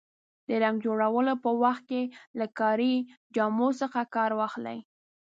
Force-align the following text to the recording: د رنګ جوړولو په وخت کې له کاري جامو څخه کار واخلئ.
د 0.47 0.49
رنګ 0.63 0.77
جوړولو 0.85 1.33
په 1.43 1.49
وخت 1.63 1.83
کې 1.91 2.01
له 2.39 2.47
کاري 2.59 2.93
جامو 3.35 3.69
څخه 3.81 3.99
کار 4.15 4.31
واخلئ. 4.39 4.79